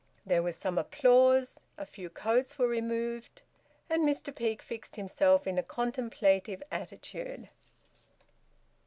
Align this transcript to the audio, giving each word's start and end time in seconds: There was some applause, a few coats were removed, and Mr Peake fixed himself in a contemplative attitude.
There 0.25 0.41
was 0.41 0.55
some 0.57 0.79
applause, 0.79 1.59
a 1.77 1.85
few 1.85 2.09
coats 2.09 2.57
were 2.57 2.67
removed, 2.67 3.43
and 3.87 4.03
Mr 4.03 4.35
Peake 4.35 4.63
fixed 4.63 4.95
himself 4.95 5.45
in 5.45 5.59
a 5.59 5.61
contemplative 5.63 6.63
attitude. 6.71 7.49